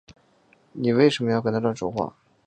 [0.73, 2.15] 妳为什呢要跟他乱说话